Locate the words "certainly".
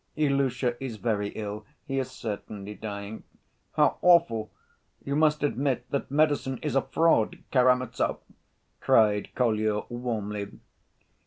2.09-2.73